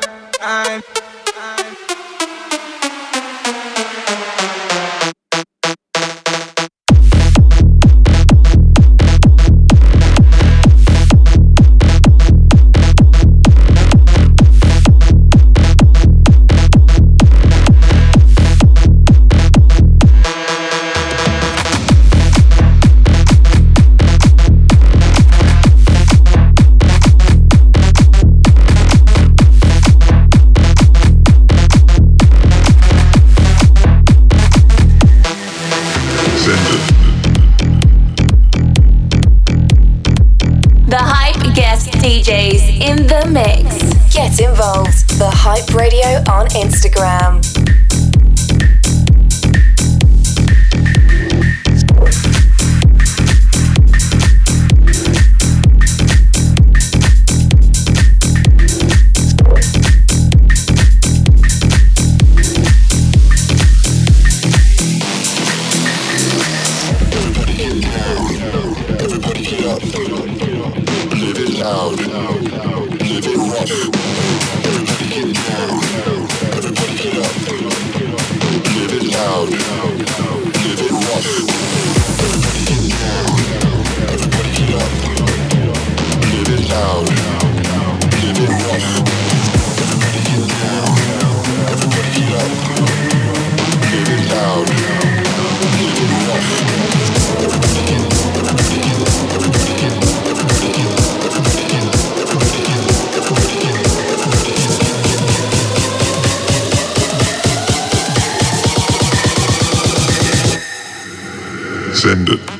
[112.08, 112.57] offended.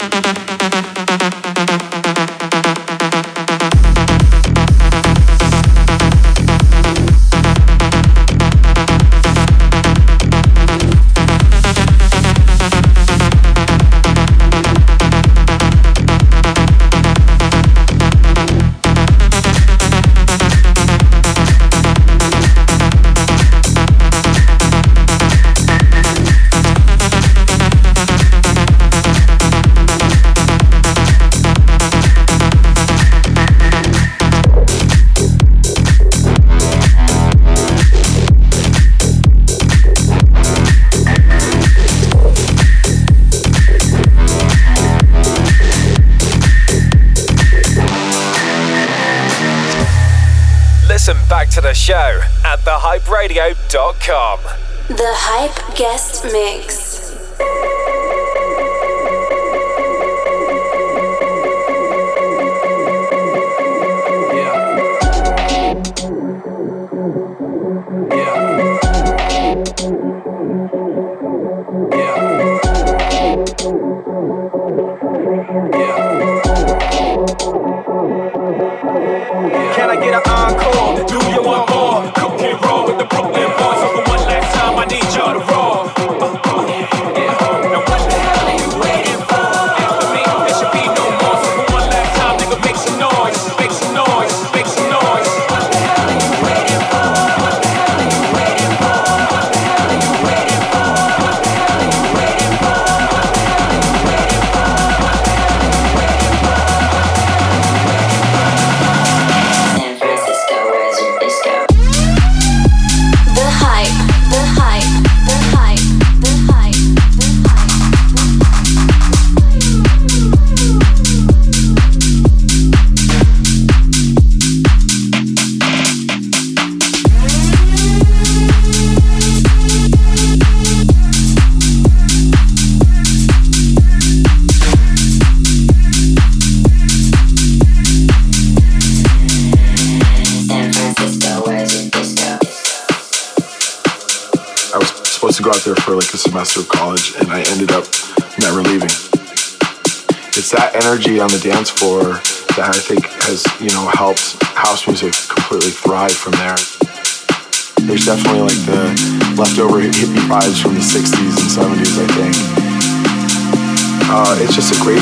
[53.19, 54.39] hyperadio.com.
[54.89, 56.78] The Hype Guest Mix.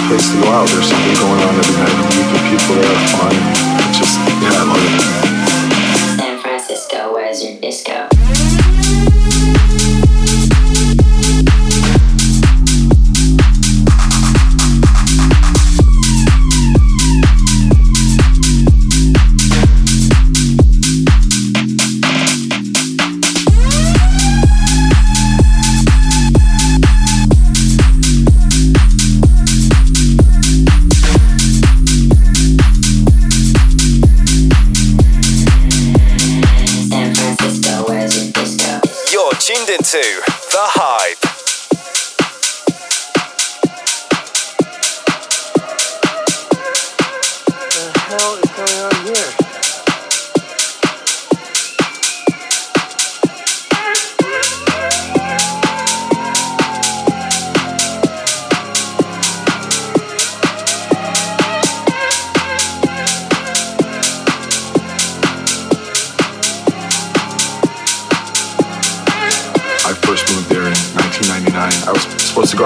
[0.06, 0.68] place to go out.
[0.68, 1.96] There's something going on every night.
[1.98, 3.75] The people, people there are fun.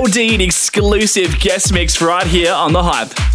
[0.00, 3.29] Coldeed exclusive guest mix right here on The Hype.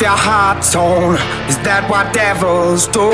[0.00, 1.14] your heart tone.
[1.48, 3.10] Is that what devils do?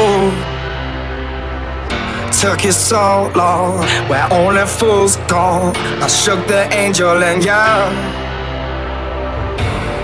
[2.40, 5.72] Took you so long, where only fools go.
[5.74, 7.64] I shook the angel and you.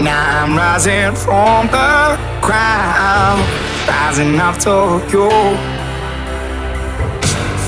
[0.02, 3.40] Now I'm rising from the ground,
[3.86, 5.30] rising up to you.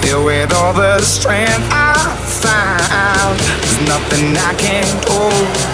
[0.01, 1.95] Filled with all the strength I
[2.43, 5.74] found, there's nothing I can't do.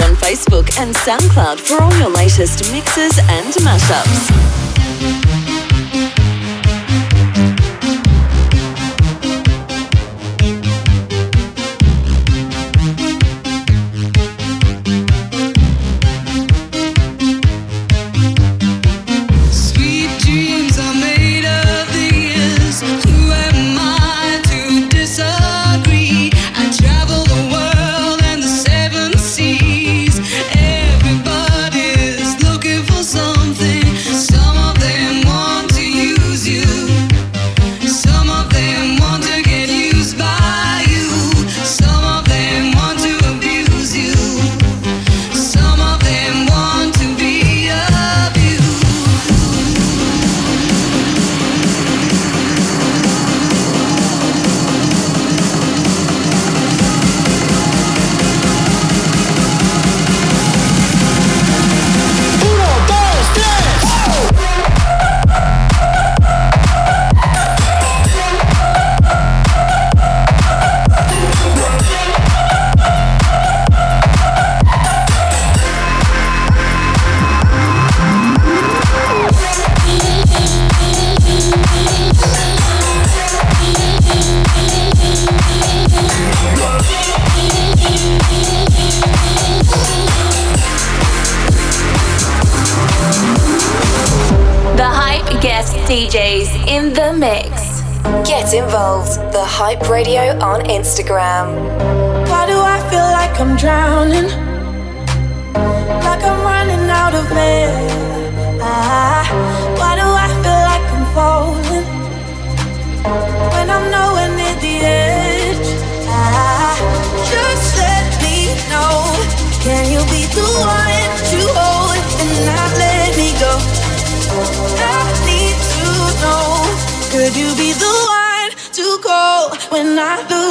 [0.00, 4.63] on Facebook and SoundCloud for all your latest mixes and mashups.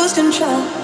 [0.03, 0.82] lose control.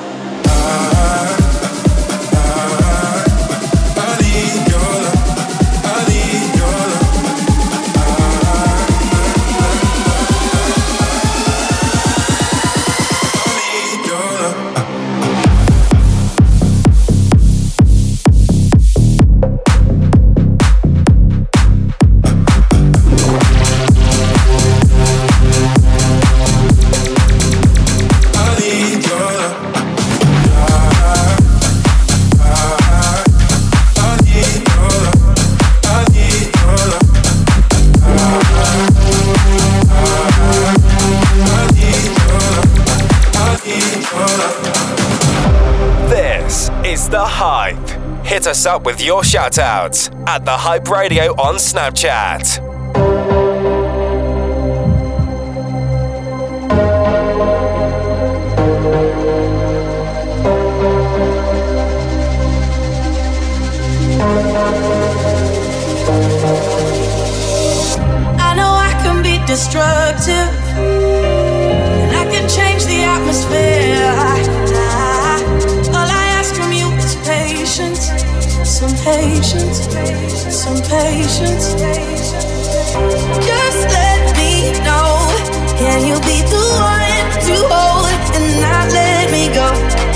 [48.69, 52.59] up with your shoutouts at The Hype Radio on Snapchat.
[69.47, 70.08] destroyed
[79.19, 79.79] patience,
[80.61, 81.73] some patience.
[83.49, 85.11] Just let me know.
[85.81, 90.08] Can you be the one to hold and not let me go?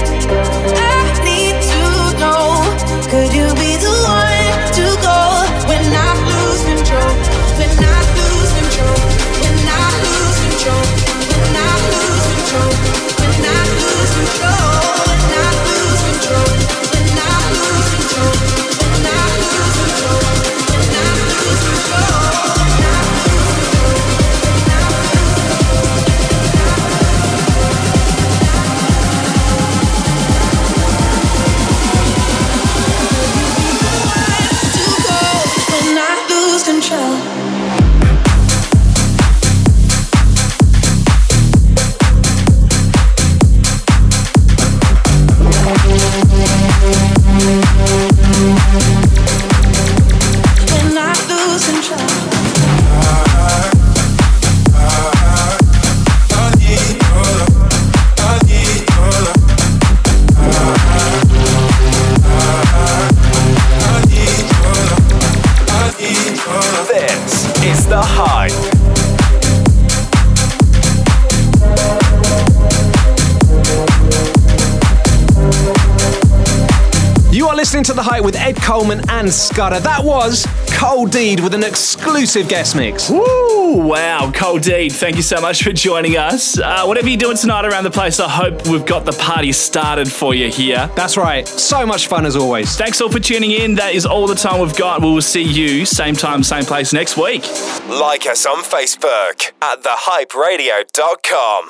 [78.84, 79.80] Coleman and Scudder.
[79.80, 83.10] That was Coldeed with an exclusive guest mix.
[83.10, 83.78] Woo!
[83.78, 86.60] Wow, Coldeed, thank you so much for joining us.
[86.60, 90.12] Uh, whatever you're doing tonight around the place, I hope we've got the party started
[90.12, 90.90] for you here.
[90.98, 91.48] That's right.
[91.48, 92.76] So much fun as always.
[92.76, 93.76] Thanks all for tuning in.
[93.76, 95.02] That is all the time we've got.
[95.02, 97.48] We will see you same time, same place next week.
[97.88, 101.70] Like us on Facebook at thehyperadio.com.